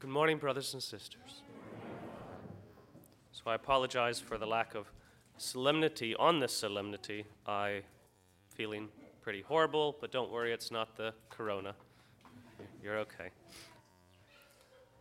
Good 0.00 0.10
morning, 0.10 0.38
brothers 0.38 0.74
and 0.74 0.82
sisters. 0.82 1.42
So 3.32 3.42
I 3.48 3.56
apologize 3.56 4.20
for 4.20 4.38
the 4.38 4.46
lack 4.46 4.76
of 4.76 4.86
solemnity 5.38 6.14
on 6.14 6.38
this 6.38 6.52
solemnity. 6.52 7.24
I 7.48 7.82
feeling 8.54 8.90
pretty 9.22 9.42
horrible, 9.42 9.96
but 10.00 10.12
don't 10.12 10.30
worry, 10.30 10.52
it's 10.52 10.70
not 10.70 10.96
the 10.96 11.14
corona. 11.30 11.74
You're 12.80 12.98
okay. 12.98 13.30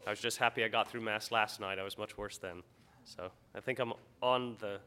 I 0.08 0.10
was 0.10 0.20
just 0.20 0.40
happy 0.40 0.64
I 0.64 0.68
got 0.68 0.90
through 0.90 1.02
mass 1.02 1.30
last 1.32 1.60
night. 1.60 1.78
I 1.78 1.84
was 1.84 2.00
much 2.00 2.18
worse 2.18 2.40
then. 2.40 2.64
So 3.06 3.30
I 3.54 3.60
think 3.60 3.78
I'm 3.78 3.94
on 4.24 4.58
the 4.60 4.80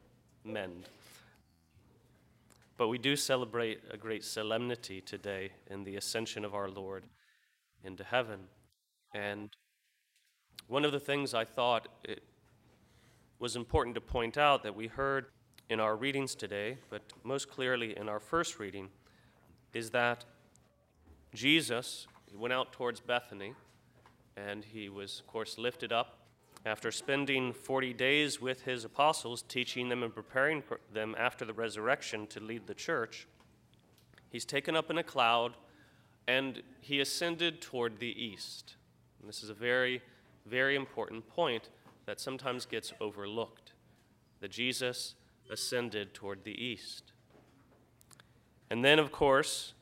mend. 0.44 0.88
But 2.76 2.88
we 2.88 2.98
do 2.98 3.14
celebrate 3.14 3.82
a 3.92 3.96
great 3.96 4.24
solemnity 4.24 5.00
today 5.00 5.52
in 5.68 5.84
the 5.84 5.94
ascension 5.94 6.44
of 6.44 6.52
our 6.52 6.68
Lord 6.68 7.04
into 7.84 8.02
heaven. 8.02 8.40
And 9.14 9.50
one 10.70 10.84
of 10.84 10.92
the 10.92 11.00
things 11.00 11.34
I 11.34 11.44
thought 11.44 11.88
it 12.04 12.22
was 13.40 13.56
important 13.56 13.96
to 13.96 14.00
point 14.00 14.38
out 14.38 14.62
that 14.62 14.76
we 14.76 14.86
heard 14.86 15.26
in 15.68 15.80
our 15.80 15.96
readings 15.96 16.36
today, 16.36 16.78
but 16.90 17.02
most 17.24 17.50
clearly 17.50 17.96
in 17.98 18.08
our 18.08 18.20
first 18.20 18.60
reading, 18.60 18.88
is 19.74 19.90
that 19.90 20.24
Jesus 21.34 22.06
went 22.32 22.54
out 22.54 22.72
towards 22.72 23.00
Bethany 23.00 23.54
and 24.36 24.64
he 24.64 24.88
was, 24.88 25.18
of 25.18 25.26
course, 25.26 25.58
lifted 25.58 25.92
up 25.92 26.18
after 26.64 26.92
spending 26.92 27.52
40 27.52 27.92
days 27.92 28.40
with 28.40 28.62
his 28.62 28.84
apostles, 28.84 29.42
teaching 29.42 29.88
them 29.88 30.04
and 30.04 30.14
preparing 30.14 30.62
them 30.92 31.16
after 31.18 31.44
the 31.44 31.52
resurrection 31.52 32.28
to 32.28 32.38
lead 32.38 32.68
the 32.68 32.74
church. 32.74 33.26
He's 34.28 34.44
taken 34.44 34.76
up 34.76 34.88
in 34.88 34.98
a 34.98 35.02
cloud 35.02 35.54
and 36.28 36.62
he 36.80 37.00
ascended 37.00 37.60
toward 37.60 37.98
the 37.98 38.24
east. 38.24 38.76
And 39.18 39.28
this 39.28 39.42
is 39.42 39.50
a 39.50 39.54
very 39.54 40.00
very 40.46 40.76
important 40.76 41.28
point 41.28 41.70
that 42.06 42.20
sometimes 42.20 42.66
gets 42.66 42.92
overlooked 43.00 43.72
that 44.40 44.50
Jesus 44.50 45.14
ascended 45.50 46.14
toward 46.14 46.44
the 46.44 46.62
east. 46.62 47.12
And 48.70 48.84
then, 48.84 48.98
of 48.98 49.12
course, 49.12 49.74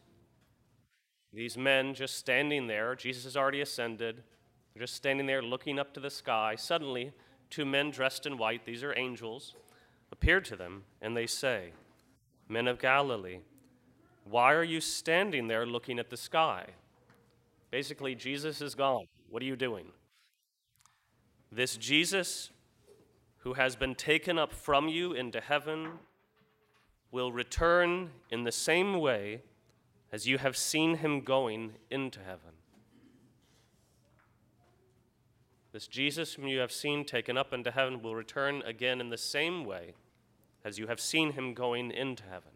these 1.33 1.56
men 1.56 1.95
just 1.95 2.17
standing 2.17 2.67
there, 2.67 2.95
Jesus 2.95 3.25
has 3.25 3.36
already 3.36 3.61
ascended, 3.61 4.23
they're 4.75 4.83
just 4.83 4.95
standing 4.95 5.27
there 5.27 5.42
looking 5.42 5.79
up 5.79 5.92
to 5.95 6.01
the 6.01 6.11
sky. 6.11 6.55
Suddenly, 6.56 7.12
two 7.51 7.64
men 7.64 7.91
dressed 7.91 8.27
in 8.27 8.39
white, 8.39 8.64
these 8.64 8.83
are 8.83 8.97
angels, 8.98 9.55
appear 10.11 10.41
to 10.41 10.56
them, 10.56 10.84
and 11.03 11.17
they 11.17 11.27
say, 11.27 11.73
Men 12.48 12.67
of 12.67 12.79
Galilee, 12.79 13.41
why 14.25 14.55
are 14.55 14.64
you 14.64 14.81
standing 14.81 15.48
there 15.48 15.67
looking 15.67 15.98
at 15.98 16.11
the 16.11 16.17
sky? 16.17 16.67
Basically, 17.70 18.14
Jesus 18.14 18.62
is 18.62 18.75
gone. 18.75 19.06
What 19.29 19.42
are 19.42 19.47
you 19.47 19.56
doing? 19.56 19.86
This 21.51 21.77
Jesus, 21.77 22.51
who 23.39 23.55
has 23.55 23.75
been 23.77 23.95
taken 23.95 24.39
up 24.39 24.53
from 24.53 24.89
you 24.89 25.13
into 25.13 25.41
heaven, 25.41 25.93
will 27.11 27.33
return 27.33 28.11
in 28.31 28.45
the 28.45 28.53
same 28.53 29.01
way 29.01 29.43
as 30.13 30.27
you 30.27 30.39
have 30.39 30.57
seen 30.57 30.97
him 30.97 31.21
going 31.21 31.73
into 31.91 32.21
heaven. 32.21 32.53
This 35.73 35.87
Jesus, 35.87 36.35
whom 36.35 36.49
you 36.49 36.59
have 36.61 36.73
seen 36.73 37.05
taken 37.05 37.37
up 37.37 37.53
into 37.53 37.71
heaven, 37.71 38.03
will 38.03 38.15
return 38.15 38.63
again 38.63 39.01
in 39.01 39.11
the 39.11 39.19
same 39.19 39.65
way 39.65 39.95
as 40.65 40.79
you 40.79 40.87
have 40.87 41.01
seen 41.01 41.33
him 41.33 41.55
going 41.55 41.91
into 41.91 42.25
heaven. 42.25 42.53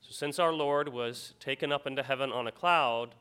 So, 0.00 0.12
since 0.12 0.38
our 0.38 0.52
Lord 0.52 0.90
was 0.90 1.34
taken 1.40 1.72
up 1.72 1.86
into 1.86 2.02
heaven 2.02 2.30
on 2.30 2.46
a 2.46 2.52
cloud, 2.52 3.14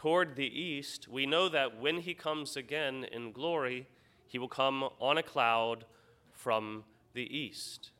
toward 0.00 0.34
the 0.34 0.58
east, 0.58 1.08
we 1.08 1.26
know 1.26 1.46
that 1.50 1.78
when 1.78 1.98
he 1.98 2.14
comes 2.14 2.56
again 2.56 3.04
in 3.12 3.30
glory, 3.32 3.86
he 4.26 4.38
will 4.38 4.48
come 4.48 4.82
on 4.98 5.18
a 5.18 5.22
cloud 5.22 5.84
from 6.32 6.84
the 7.12 7.36
east. 7.36 7.90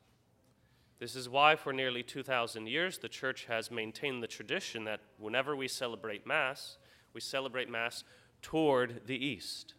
This 0.98 1.14
is 1.14 1.28
why, 1.28 1.56
for 1.56 1.74
nearly 1.74 2.02
2,000 2.02 2.66
years, 2.68 2.96
the 2.96 3.08
church 3.10 3.44
has 3.50 3.70
maintained 3.70 4.22
the 4.22 4.26
tradition 4.26 4.84
that 4.84 5.00
whenever 5.18 5.54
we 5.54 5.68
celebrate 5.68 6.26
Mass, 6.26 6.78
we 7.12 7.20
celebrate 7.20 7.68
Mass 7.68 8.02
toward 8.40 9.02
the 9.06 9.22
east. 9.22 9.74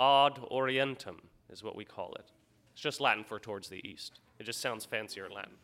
Ad 0.00 0.40
Orientem 0.50 1.20
is 1.52 1.62
what 1.62 1.76
we 1.76 1.84
call 1.84 2.16
it. 2.16 2.32
It's 2.72 2.82
just 2.82 3.00
Latin 3.00 3.22
for 3.22 3.38
towards 3.38 3.68
the 3.68 3.88
east. 3.88 4.18
It 4.40 4.42
just 4.42 4.60
sounds 4.60 4.84
fancier 4.84 5.26
in 5.26 5.32
Latin. 5.32 5.54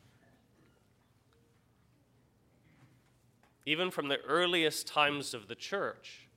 Even 3.66 3.90
from 3.90 4.08
the 4.08 4.20
earliest 4.22 4.86
times 4.86 5.34
of 5.34 5.48
the 5.48 5.54
church. 5.54 6.28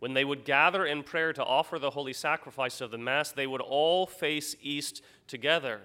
When 0.00 0.14
they 0.14 0.24
would 0.24 0.44
gather 0.44 0.86
in 0.86 1.02
prayer 1.02 1.32
to 1.34 1.44
offer 1.44 1.78
the 1.78 1.90
holy 1.90 2.14
sacrifice 2.14 2.80
of 2.80 2.90
the 2.90 2.98
Mass, 2.98 3.32
they 3.32 3.46
would 3.46 3.60
all 3.60 4.06
face 4.06 4.56
east 4.62 5.02
together 5.26 5.82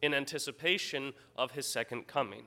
in 0.00 0.14
anticipation 0.14 1.12
of 1.36 1.52
his 1.52 1.66
second 1.66 2.06
coming. 2.06 2.44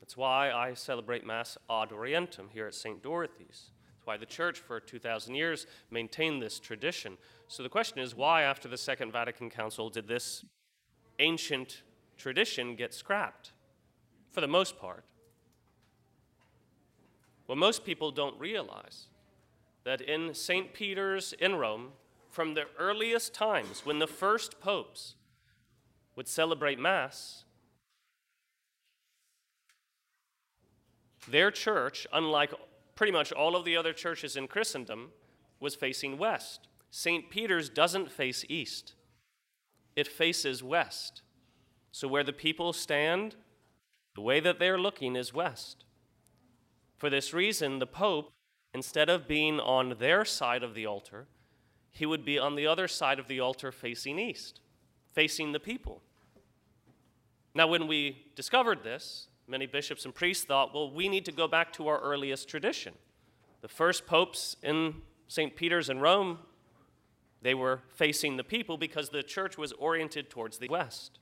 That's 0.00 0.16
why 0.16 0.50
I 0.50 0.72
celebrate 0.72 1.26
Mass 1.26 1.58
ad 1.68 1.90
Orientem 1.90 2.50
here 2.50 2.66
at 2.66 2.74
St. 2.74 3.02
Dorothy's. 3.02 3.72
That's 3.94 4.06
why 4.06 4.16
the 4.16 4.24
church 4.24 4.58
for 4.58 4.80
2,000 4.80 5.34
years 5.34 5.66
maintained 5.90 6.40
this 6.40 6.58
tradition. 6.58 7.18
So 7.48 7.62
the 7.62 7.68
question 7.68 7.98
is 7.98 8.14
why, 8.14 8.42
after 8.42 8.68
the 8.68 8.78
Second 8.78 9.12
Vatican 9.12 9.50
Council, 9.50 9.90
did 9.90 10.08
this 10.08 10.46
ancient 11.18 11.82
tradition 12.16 12.74
get 12.74 12.94
scrapped? 12.94 13.52
For 14.30 14.40
the 14.40 14.48
most 14.48 14.78
part. 14.78 15.04
Well, 17.46 17.56
most 17.56 17.84
people 17.84 18.10
don't 18.10 18.38
realize 18.38 19.06
that 19.84 20.00
in 20.00 20.34
St. 20.34 20.74
Peter's 20.74 21.32
in 21.32 21.56
Rome, 21.56 21.92
from 22.30 22.54
the 22.54 22.66
earliest 22.78 23.32
times 23.32 23.86
when 23.86 23.98
the 23.98 24.06
first 24.06 24.60
popes 24.60 25.14
would 26.14 26.28
celebrate 26.28 26.78
Mass, 26.78 27.44
their 31.26 31.50
church, 31.50 32.06
unlike 32.12 32.52
pretty 32.94 33.12
much 33.12 33.32
all 33.32 33.56
of 33.56 33.64
the 33.64 33.76
other 33.76 33.92
churches 33.92 34.36
in 34.36 34.46
Christendom, 34.46 35.10
was 35.60 35.74
facing 35.74 36.18
west. 36.18 36.68
St. 36.90 37.30
Peter's 37.30 37.68
doesn't 37.68 38.10
face 38.10 38.44
east, 38.48 38.94
it 39.96 40.06
faces 40.06 40.62
west. 40.62 41.22
So, 41.90 42.06
where 42.06 42.22
the 42.22 42.32
people 42.32 42.72
stand 42.72 43.34
the 44.18 44.22
way 44.22 44.40
that 44.40 44.58
they're 44.58 44.80
looking 44.80 45.14
is 45.14 45.32
west. 45.32 45.84
For 46.96 47.08
this 47.08 47.32
reason, 47.32 47.78
the 47.78 47.86
Pope, 47.86 48.32
instead 48.74 49.08
of 49.08 49.28
being 49.28 49.60
on 49.60 49.94
their 50.00 50.24
side 50.24 50.64
of 50.64 50.74
the 50.74 50.86
altar, 50.86 51.28
he 51.92 52.04
would 52.04 52.24
be 52.24 52.36
on 52.36 52.56
the 52.56 52.66
other 52.66 52.88
side 52.88 53.20
of 53.20 53.28
the 53.28 53.38
altar 53.38 53.70
facing 53.70 54.18
east, 54.18 54.58
facing 55.12 55.52
the 55.52 55.60
people. 55.60 56.02
Now, 57.54 57.68
when 57.68 57.86
we 57.86 58.26
discovered 58.34 58.82
this, 58.82 59.28
many 59.46 59.66
bishops 59.66 60.04
and 60.04 60.12
priests 60.12 60.44
thought, 60.44 60.74
well, 60.74 60.90
we 60.90 61.08
need 61.08 61.24
to 61.26 61.32
go 61.32 61.46
back 61.46 61.72
to 61.74 61.86
our 61.86 62.00
earliest 62.00 62.48
tradition. 62.48 62.94
The 63.60 63.68
first 63.68 64.04
popes 64.04 64.56
in 64.64 64.96
St. 65.28 65.54
Peter's 65.54 65.88
in 65.88 66.00
Rome, 66.00 66.40
they 67.40 67.54
were 67.54 67.82
facing 67.94 68.36
the 68.36 68.42
people 68.42 68.78
because 68.78 69.10
the 69.10 69.22
church 69.22 69.56
was 69.56 69.70
oriented 69.74 70.28
towards 70.28 70.58
the 70.58 70.68
west. 70.68 71.20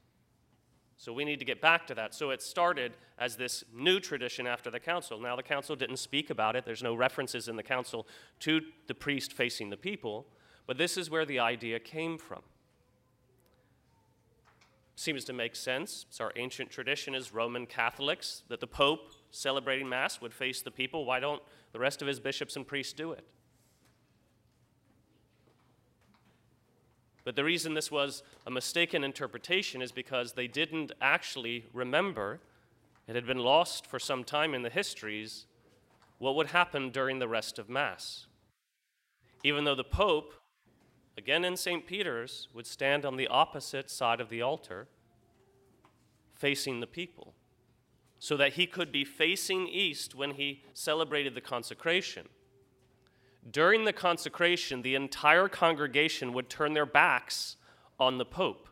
So 0.99 1.13
we 1.13 1.25
need 1.25 1.39
to 1.41 1.45
get 1.45 1.61
back 1.61 1.87
to 1.89 1.95
that. 1.95 2.15
So 2.15 2.31
it 2.31 2.41
started 2.41 2.93
as 3.19 3.37
this 3.37 3.65
new 3.75 4.01
tradition 4.01 4.47
after 4.47 4.71
the 4.71 4.81
council. 4.81 5.21
Now, 5.21 5.37
the 5.37 5.43
council 5.43 5.77
didn't 5.77 5.99
speak 5.99 6.31
about 6.31 6.57
it, 6.57 6.65
there's 6.65 6.83
no 6.83 6.95
references 6.95 7.49
in 7.49 7.57
the 7.57 7.63
council 7.63 8.07
to 8.41 8.61
the 8.87 8.95
priest 8.95 9.33
facing 9.33 9.71
the 9.71 9.77
people, 9.77 10.27
but 10.67 10.79
this 10.79 10.97
is 10.97 11.11
where 11.11 11.27
the 11.27 11.39
idea 11.39 11.79
came 11.79 12.19
from. 12.19 12.43
Seems 14.99 15.25
to 15.27 15.35
make 15.35 15.55
sense. 15.55 16.07
It's 16.09 16.23
our 16.23 16.33
ancient 16.37 16.71
tradition 16.71 17.15
as 17.15 17.33
Roman 17.33 17.67
Catholics 17.67 18.43
that 18.49 18.61
the 18.61 18.67
Pope 18.67 19.13
celebrating 19.31 19.87
Mass 19.87 20.23
would 20.23 20.33
face 20.33 20.63
the 20.63 20.71
people. 20.71 21.05
Why 21.05 21.21
don't 21.21 21.43
the 21.73 21.79
rest 21.79 22.01
of 22.01 22.09
his 22.09 22.19
bishops 22.19 22.57
and 22.57 22.67
priests 22.67 22.95
do 22.95 23.13
it? 23.13 23.27
But 27.27 27.35
the 27.35 27.43
reason 27.43 27.75
this 27.75 27.91
was 27.91 28.23
a 28.47 28.53
mistaken 28.53 29.03
interpretation 29.03 29.83
is 29.83 29.91
because 29.91 30.35
they 30.35 30.47
didn't 30.47 30.93
actually 31.01 31.65
remember, 31.73 32.39
it 33.09 33.17
had 33.17 33.27
been 33.27 33.41
lost 33.41 33.85
for 33.85 33.99
some 33.99 34.23
time 34.23 34.55
in 34.55 34.63
the 34.63 34.71
histories, 34.71 35.47
what 36.19 36.37
would 36.37 36.47
happen 36.47 36.91
during 36.91 37.19
the 37.19 37.27
rest 37.27 37.59
of 37.59 37.69
Mass. 37.69 38.29
Even 39.43 39.65
though 39.65 39.75
the 39.75 39.83
Pope, 39.83 40.35
again 41.19 41.45
in 41.45 41.57
St. 41.57 41.85
Peter's, 41.85 42.47
would 42.55 42.65
stand 42.65 43.05
on 43.05 43.17
the 43.17 43.27
opposite 43.27 43.91
side 43.91 44.21
of 44.21 44.29
the 44.29 44.41
altar, 44.41 44.87
facing 46.33 46.79
the 46.79 46.87
people, 46.87 47.35
so 48.21 48.37
that 48.37 48.53
he 48.53 48.69
could 48.69 48.93
be 48.93 49.05
facing 49.05 49.67
east 49.67 50.15
when 50.15 50.35
he 50.35 50.63
celebrated 50.75 51.35
the 51.35 51.41
consecration. 51.41 52.29
During 53.51 53.85
the 53.85 53.93
consecration, 53.93 54.83
the 54.83 54.95
entire 54.95 55.49
congregation 55.49 56.33
would 56.33 56.49
turn 56.49 56.73
their 56.73 56.87
backs 56.87 57.57
on 57.99 58.19
the 58.19 58.25
Pope 58.25 58.69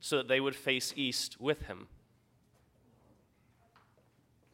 so 0.00 0.16
that 0.16 0.28
they 0.28 0.40
would 0.40 0.56
face 0.56 0.92
east 0.96 1.40
with 1.40 1.62
him. 1.62 1.88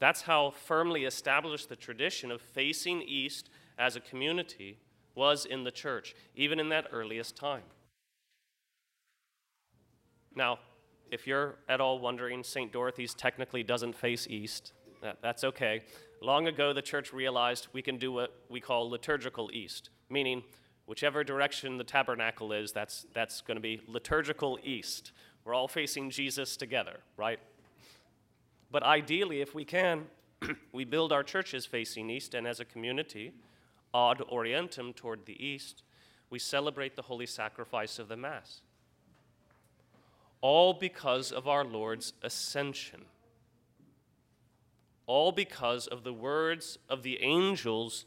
That's 0.01 0.23
how 0.23 0.51
firmly 0.51 1.05
established 1.05 1.69
the 1.69 1.77
tradition 1.77 2.31
of 2.31 2.41
facing 2.41 3.03
east 3.03 3.49
as 3.79 3.97
a 3.97 4.01
community 4.01 4.79
was 5.15 5.45
in 5.45 5.65
the 5.65 5.71
church, 5.71 6.15
even 6.35 6.59
in 6.59 6.69
that 6.71 6.89
earliest 6.93 7.37
time. 7.37 7.63
Now, 10.35 10.59
if 11.11 11.27
you're 11.27 11.57
at 11.69 11.81
all 11.81 12.01
wondering, 12.01 12.43
St. 12.43 12.73
Dorothy's 12.73 13.15
technically 13.15 13.63
doesn't 13.63 13.95
face 13.95 14.27
east. 14.29 14.73
That, 15.05 15.19
that's 15.21 15.45
okay. 15.45 15.83
Long 16.23 16.49
ago, 16.49 16.73
the 16.73 16.81
church 16.81 17.13
realized 17.13 17.69
we 17.75 17.83
can 17.83 17.99
do 17.99 18.11
what 18.11 18.35
we 18.49 18.59
call 18.59 18.89
liturgical 18.89 19.51
east, 19.53 19.91
meaning 20.09 20.43
whichever 20.87 21.23
direction 21.23 21.77
the 21.77 21.85
tabernacle 21.85 22.55
is, 22.55 22.73
that's, 22.73 23.05
that's 23.13 23.43
going 23.43 23.57
to 23.57 23.61
be 23.61 23.83
liturgical 23.87 24.59
east. 24.65 25.13
We're 25.45 25.53
all 25.53 25.69
facing 25.69 26.09
Jesus 26.09 26.57
together, 26.57 27.01
right? 27.19 27.39
But 28.71 28.83
ideally, 28.83 29.43
if 29.43 29.55
we 29.55 29.67
can, 29.67 30.07
we 30.73 30.87
build 30.87 31.13
our 31.13 31.23
churches 31.23 31.67
facing 31.67 32.09
east, 32.09 32.33
and 32.33 32.47
as 32.47 32.59
a 32.59 32.65
community, 32.65 33.35
ad 33.95 34.23
orientem 34.33 34.97
toward 34.97 35.27
the 35.27 35.45
east, 35.45 35.83
we 36.31 36.39
celebrate 36.39 36.97
the 36.97 37.03
holy 37.03 37.27
sacrifice 37.27 37.99
of 37.99 38.09
the 38.09 38.17
Mass. 38.17 38.63
All 40.41 40.73
because 40.73 41.31
of 41.31 41.47
our 41.47 41.63
Lord's 41.63 42.15
ascension. 42.23 43.03
All 45.07 45.33
because 45.33 45.87
of 45.87 46.05
the 46.05 46.13
words 46.13 46.79
of 46.89 47.03
the 47.03 47.23
angels 47.23 48.05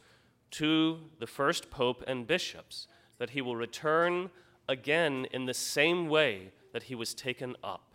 to 0.52 0.98
the 1.18 1.26
first 1.26 1.70
pope 1.70 2.02
and 2.06 2.26
bishops 2.26 2.88
that 3.18 3.30
he 3.30 3.40
will 3.40 3.56
return 3.56 4.30
again 4.68 5.26
in 5.32 5.46
the 5.46 5.54
same 5.54 6.08
way 6.08 6.52
that 6.72 6.84
he 6.84 6.94
was 6.94 7.14
taken 7.14 7.56
up. 7.62 7.94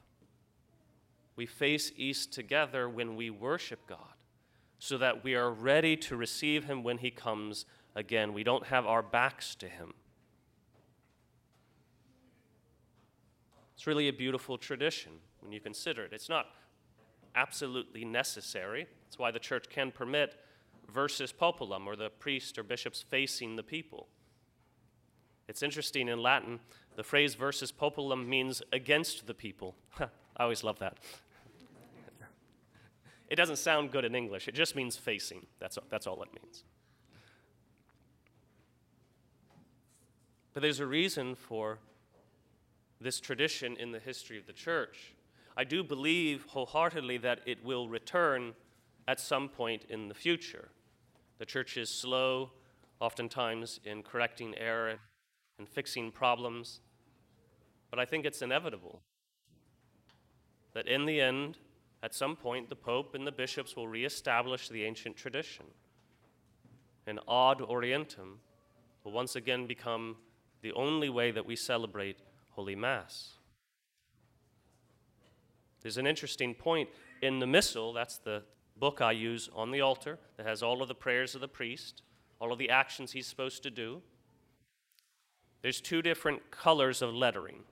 We 1.35 1.45
face 1.45 1.91
east 1.97 2.31
together 2.31 2.87
when 2.87 3.15
we 3.15 3.29
worship 3.29 3.87
God 3.87 4.13
so 4.79 4.97
that 4.97 5.23
we 5.23 5.35
are 5.35 5.51
ready 5.51 5.95
to 5.95 6.15
receive 6.15 6.65
him 6.65 6.83
when 6.83 6.97
he 6.97 7.09
comes 7.09 7.65
again. 7.95 8.33
We 8.33 8.43
don't 8.43 8.67
have 8.67 8.85
our 8.85 9.01
backs 9.01 9.55
to 9.55 9.67
him. 9.67 9.93
It's 13.75 13.87
really 13.87 14.07
a 14.07 14.13
beautiful 14.13 14.57
tradition 14.57 15.13
when 15.39 15.51
you 15.51 15.59
consider 15.59 16.03
it. 16.03 16.13
It's 16.13 16.29
not 16.29 16.47
absolutely 17.35 18.05
necessary. 18.05 18.87
That's 19.05 19.17
why 19.17 19.31
the 19.31 19.39
church 19.39 19.69
can 19.69 19.91
permit 19.91 20.35
versus 20.91 21.31
populum, 21.31 21.87
or 21.87 21.95
the 21.95 22.09
priest 22.09 22.57
or 22.57 22.63
bishops 22.63 23.01
facing 23.01 23.55
the 23.55 23.63
people. 23.63 24.07
It's 25.47 25.63
interesting 25.63 26.07
in 26.07 26.19
Latin, 26.21 26.59
the 26.95 27.03
phrase 27.03 27.35
versus 27.35 27.71
populum 27.71 28.27
means 28.27 28.61
against 28.71 29.27
the 29.27 29.33
people. 29.33 29.75
I 29.99 30.07
always 30.43 30.63
love 30.63 30.79
that. 30.79 30.97
it 33.29 33.35
doesn't 33.35 33.57
sound 33.57 33.91
good 33.91 34.05
in 34.05 34.15
English, 34.15 34.47
it 34.47 34.53
just 34.53 34.75
means 34.75 34.95
facing. 34.95 35.45
That's, 35.59 35.77
that's 35.89 36.07
all 36.07 36.21
it 36.23 36.29
means. 36.41 36.63
But 40.53 40.61
there's 40.61 40.79
a 40.79 40.85
reason 40.85 41.35
for 41.35 41.79
this 43.01 43.19
tradition 43.19 43.75
in 43.77 43.91
the 43.91 43.99
history 43.99 44.37
of 44.37 44.45
the 44.45 44.53
church. 44.53 45.13
I 45.55 45.63
do 45.63 45.83
believe 45.83 46.45
wholeheartedly 46.49 47.17
that 47.19 47.41
it 47.45 47.63
will 47.63 47.87
return 47.87 48.53
at 49.07 49.19
some 49.19 49.49
point 49.49 49.85
in 49.89 50.07
the 50.07 50.15
future. 50.15 50.69
The 51.37 51.45
church 51.45 51.77
is 51.77 51.89
slow, 51.89 52.51
oftentimes, 52.99 53.79
in 53.85 54.01
correcting 54.01 54.55
error 54.57 54.99
and 55.59 55.67
fixing 55.67 56.11
problems, 56.11 56.79
but 57.89 57.99
I 57.99 58.05
think 58.05 58.25
it's 58.25 58.41
inevitable 58.41 59.01
that 60.73 60.87
in 60.87 61.05
the 61.05 61.21
end, 61.21 61.57
at 62.01 62.15
some 62.15 62.35
point, 62.35 62.69
the 62.69 62.75
Pope 62.75 63.13
and 63.13 63.25
the 63.25 63.31
bishops 63.31 63.75
will 63.75 63.87
reestablish 63.87 64.69
the 64.69 64.83
ancient 64.83 65.15
tradition. 65.15 65.65
And 67.05 67.19
ad 67.19 67.59
orientem 67.59 68.37
will 69.03 69.11
once 69.11 69.35
again 69.35 69.67
become 69.67 70.17
the 70.61 70.73
only 70.73 71.09
way 71.09 71.31
that 71.31 71.45
we 71.45 71.55
celebrate 71.55 72.17
Holy 72.51 72.75
Mass. 72.75 73.33
There's 75.83 75.97
an 75.97 76.07
interesting 76.07 76.55
point 76.55 76.89
in 77.21 77.39
the 77.39 77.47
Missal, 77.47 77.93
that's 77.93 78.17
the 78.17 78.43
book 78.77 79.01
I 79.01 79.11
use 79.11 79.49
on 79.53 79.71
the 79.71 79.81
altar 79.81 80.17
that 80.37 80.45
has 80.45 80.63
all 80.63 80.81
of 80.81 80.87
the 80.87 80.95
prayers 80.95 81.35
of 81.35 81.41
the 81.41 81.47
priest, 81.47 82.01
all 82.39 82.51
of 82.51 82.57
the 82.57 82.69
actions 82.69 83.11
he's 83.11 83.27
supposed 83.27 83.63
to 83.63 83.69
do. 83.69 84.01
There's 85.61 85.81
two 85.81 86.01
different 86.01 86.51
colors 86.51 87.01
of 87.01 87.13
lettering. 87.13 87.63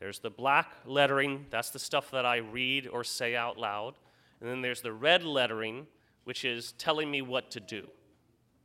There's 0.00 0.20
the 0.20 0.30
black 0.30 0.72
lettering, 0.86 1.46
that's 1.50 1.70
the 1.70 1.78
stuff 1.78 2.10
that 2.12 2.24
I 2.24 2.36
read 2.36 2.88
or 2.88 3.04
say 3.04 3.36
out 3.36 3.58
loud. 3.58 3.94
And 4.40 4.48
then 4.48 4.62
there's 4.62 4.80
the 4.80 4.92
red 4.92 5.24
lettering, 5.24 5.86
which 6.24 6.44
is 6.44 6.72
telling 6.72 7.10
me 7.10 7.22
what 7.22 7.50
to 7.52 7.60
do. 7.60 7.88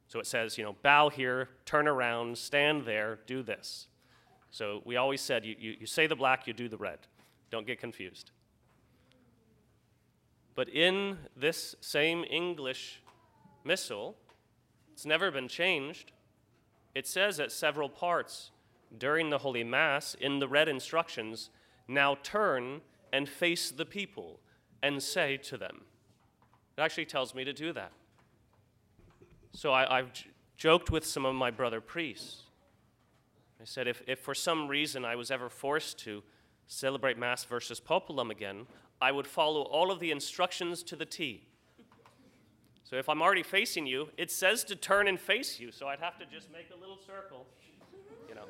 So 0.08 0.20
it 0.20 0.26
says, 0.26 0.58
you 0.58 0.64
know, 0.64 0.76
bow 0.82 1.10
here, 1.10 1.50
turn 1.66 1.88
around, 1.88 2.38
stand 2.38 2.86
there, 2.86 3.20
do 3.28 3.44
this. 3.44 3.88
So 4.52 4.82
we 4.86 4.96
always 4.96 5.22
said, 5.22 5.46
you, 5.46 5.56
you, 5.60 5.76
you 5.82 5.86
say 5.86 6.08
the 6.08 6.16
black, 6.16 6.48
you 6.48 6.54
do 6.54 6.68
the 6.68 6.78
red. 6.78 7.00
Don't 7.52 7.68
get 7.68 7.80
confused. 7.80 8.32
But 10.60 10.68
in 10.68 11.20
this 11.38 11.78
same 11.80 12.26
English 12.30 13.02
missal, 13.64 14.18
it's 14.92 15.06
never 15.06 15.32
been 15.32 15.48
changed. 15.48 16.12
It 16.94 17.08
says 17.08 17.40
at 17.40 17.54
several 17.54 17.88
parts 17.88 18.52
during 18.98 19.30
the 19.30 19.38
Holy 19.38 19.64
Mass 19.64 20.18
in 20.20 20.40
the 20.40 20.50
red 20.50 20.68
instructions, 20.68 21.50
now 21.88 22.18
turn 22.24 22.82
and 23.14 23.30
face 23.30 23.72
the 23.72 23.86
people 23.86 24.42
and 24.84 25.02
say 25.02 25.38
to 25.38 25.56
them. 25.56 25.84
It 26.78 26.82
actually 26.82 27.06
tells 27.06 27.34
me 27.34 27.46
to 27.46 27.54
do 27.54 27.72
that. 27.72 27.94
So 29.54 29.72
I, 29.72 29.96
have 29.96 30.12
j- 30.12 30.26
joked 30.58 30.92
with 30.92 31.06
some 31.06 31.26
of 31.26 31.36
my 31.36 31.52
brother 31.52 31.80
priests. 31.80 32.42
I 33.62 33.64
said, 33.64 33.88
if, 33.88 34.04
if 34.08 34.20
for 34.20 34.36
some 34.36 34.68
reason 34.68 35.06
I 35.06 35.16
was 35.16 35.32
ever 35.32 35.48
forced 35.48 36.00
to 36.00 36.22
celebrate 36.68 37.18
Mass 37.18 37.46
versus 37.46 37.80
Populum 37.80 38.30
again, 38.30 38.68
I 39.02 39.12
would 39.12 39.28
follow 39.28 39.62
all 39.62 39.92
of 39.92 40.00
the 40.00 40.12
instructions 40.12 40.84
to 40.84 40.96
the 40.96 41.06
T. 41.06 41.44
So 42.84 42.96
if 42.96 43.08
I'm 43.08 43.22
already 43.22 43.44
facing 43.44 43.86
you, 43.86 44.10
it 44.18 44.32
says 44.32 44.64
to 44.66 44.76
turn 44.76 45.08
and 45.08 45.20
face 45.20 45.60
you, 45.60 45.72
so 45.72 45.88
I'd 45.88 46.00
have 46.00 46.18
to 46.20 46.26
just 46.26 46.52
make 46.52 46.70
a 46.76 46.80
little 46.80 46.98
circle, 46.98 47.46
you 48.28 48.36
know, 48.36 48.46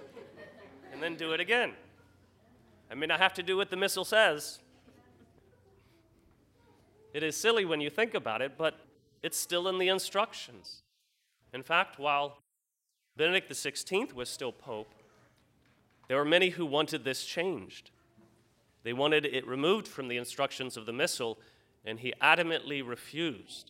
and 0.93 1.03
then 1.03 1.15
do 1.15 1.33
it 1.33 1.39
again. 1.39 1.73
I 2.89 2.95
mean, 2.95 3.11
I 3.11 3.17
have 3.17 3.33
to 3.33 3.43
do 3.43 3.57
what 3.57 3.69
the 3.69 3.75
missal 3.75 4.05
says. 4.05 4.59
It 7.13 7.21
is 7.21 7.35
silly 7.35 7.65
when 7.65 7.81
you 7.81 7.89
think 7.89 8.13
about 8.13 8.41
it, 8.41 8.53
but 8.57 8.79
it's 9.21 9.37
still 9.37 9.67
in 9.67 9.77
the 9.77 9.89
instructions. 9.89 10.83
In 11.53 11.61
fact, 11.63 11.99
while 11.99 12.37
Benedict 13.17 13.51
XVI 13.51 14.13
was 14.13 14.29
still 14.29 14.51
Pope, 14.51 14.93
there 16.07 16.17
were 16.17 16.25
many 16.25 16.49
who 16.49 16.65
wanted 16.65 17.03
this 17.03 17.25
changed. 17.25 17.91
They 18.89 18.93
wanted 18.93 19.27
it 19.27 19.45
removed 19.45 19.87
from 19.87 20.07
the 20.07 20.17
instructions 20.17 20.75
of 20.75 20.87
the 20.87 20.91
Missal, 20.91 21.37
and 21.85 21.99
he 21.99 22.11
adamantly 22.23 22.81
refused. 22.83 23.69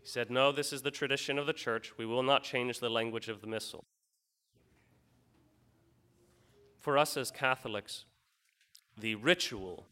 He 0.00 0.06
said, 0.06 0.30
No, 0.30 0.52
this 0.52 0.72
is 0.72 0.82
the 0.82 0.92
tradition 0.92 1.36
of 1.36 1.44
the 1.44 1.52
church. 1.52 1.98
We 1.98 2.06
will 2.06 2.22
not 2.22 2.44
change 2.44 2.78
the 2.78 2.88
language 2.88 3.28
of 3.28 3.40
the 3.40 3.48
Missal. 3.48 3.84
For 6.78 6.96
us 6.96 7.16
as 7.16 7.32
Catholics, 7.32 8.04
the 8.96 9.16
ritual 9.16 9.88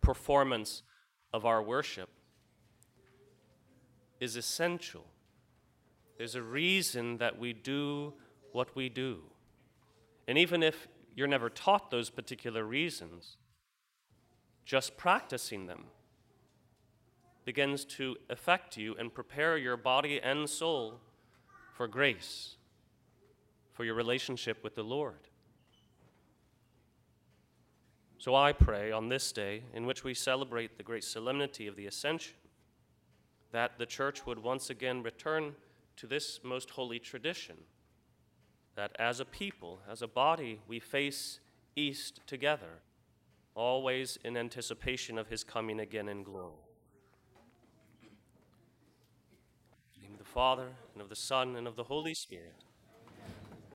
performance 0.00 0.84
of 1.32 1.44
our 1.44 1.60
worship 1.60 2.10
is 4.20 4.36
essential. 4.36 5.06
There's 6.18 6.36
a 6.36 6.42
reason 6.42 7.16
that 7.16 7.36
we 7.36 7.52
do 7.52 8.12
what 8.52 8.76
we 8.76 8.88
do. 8.88 9.22
And 10.28 10.38
even 10.38 10.62
if 10.62 10.86
you're 11.14 11.26
never 11.26 11.50
taught 11.50 11.90
those 11.90 12.10
particular 12.10 12.64
reasons, 12.64 13.36
just 14.64 14.96
practicing 14.96 15.66
them 15.66 15.84
begins 17.44 17.84
to 17.84 18.16
affect 18.28 18.76
you 18.76 18.94
and 18.98 19.12
prepare 19.12 19.56
your 19.56 19.76
body 19.76 20.20
and 20.22 20.48
soul 20.48 21.00
for 21.72 21.88
grace, 21.88 22.56
for 23.72 23.84
your 23.84 23.94
relationship 23.94 24.62
with 24.62 24.74
the 24.74 24.84
Lord. 24.84 25.28
So 28.18 28.34
I 28.34 28.52
pray 28.52 28.92
on 28.92 29.08
this 29.08 29.32
day, 29.32 29.62
in 29.72 29.86
which 29.86 30.04
we 30.04 30.12
celebrate 30.12 30.76
the 30.76 30.82
great 30.82 31.04
solemnity 31.04 31.66
of 31.66 31.74
the 31.74 31.86
Ascension, 31.86 32.34
that 33.50 33.78
the 33.78 33.86
Church 33.86 34.26
would 34.26 34.38
once 34.38 34.68
again 34.68 35.02
return 35.02 35.54
to 35.96 36.06
this 36.06 36.40
most 36.44 36.70
holy 36.70 36.98
tradition 36.98 37.56
that 38.76 38.92
as 38.98 39.20
a 39.20 39.24
people, 39.24 39.80
as 39.90 40.02
a 40.02 40.08
body, 40.08 40.60
we 40.68 40.78
face 40.78 41.40
east 41.76 42.20
together, 42.26 42.80
always 43.54 44.18
in 44.24 44.36
anticipation 44.36 45.18
of 45.18 45.28
his 45.28 45.44
coming 45.44 45.80
again 45.80 46.08
in 46.08 46.22
glory. 46.22 46.54
In 49.94 50.00
the 50.00 50.06
name 50.06 50.12
of 50.12 50.18
the 50.18 50.24
Father, 50.24 50.68
and 50.94 51.02
of 51.02 51.08
the 51.08 51.16
Son, 51.16 51.56
and 51.56 51.66
of 51.66 51.76
the 51.76 51.84
Holy 51.84 52.14
Spirit. 52.14 52.64